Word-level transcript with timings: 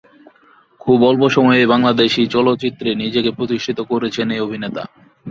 খুব 0.81 0.99
অল্প 1.03 1.23
সময়েই 1.29 1.71
বাংলাদেশী 1.73 2.21
চলচ্চিত্রে 2.27 2.89
নিজেকে 2.95 3.29
প্রতিষ্ঠিত 3.37 3.79
করেছেন 3.91 4.27
এই 4.31 4.41
অভিনেতা। 4.41 4.83